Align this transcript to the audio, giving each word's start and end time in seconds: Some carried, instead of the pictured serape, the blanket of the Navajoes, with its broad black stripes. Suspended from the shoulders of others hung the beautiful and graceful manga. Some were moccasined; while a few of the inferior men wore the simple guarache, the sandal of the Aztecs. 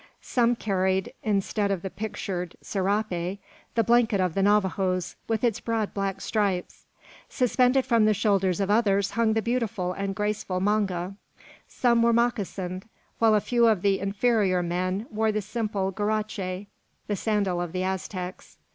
Some 0.23 0.55
carried, 0.55 1.13
instead 1.21 1.69
of 1.69 1.83
the 1.83 1.91
pictured 1.91 2.55
serape, 2.63 3.39
the 3.75 3.83
blanket 3.85 4.19
of 4.19 4.33
the 4.33 4.41
Navajoes, 4.41 5.15
with 5.27 5.43
its 5.43 5.59
broad 5.59 5.93
black 5.93 6.21
stripes. 6.21 6.85
Suspended 7.29 7.85
from 7.85 8.05
the 8.05 8.13
shoulders 8.15 8.59
of 8.59 8.71
others 8.71 9.11
hung 9.11 9.33
the 9.33 9.43
beautiful 9.43 9.93
and 9.93 10.15
graceful 10.15 10.59
manga. 10.59 11.13
Some 11.67 12.01
were 12.01 12.13
moccasined; 12.13 12.85
while 13.19 13.35
a 13.35 13.39
few 13.39 13.67
of 13.67 13.83
the 13.83 13.99
inferior 13.99 14.63
men 14.63 15.05
wore 15.11 15.31
the 15.31 15.39
simple 15.39 15.91
guarache, 15.91 16.65
the 17.05 17.15
sandal 17.15 17.61
of 17.61 17.71
the 17.71 17.83
Aztecs. 17.83 18.57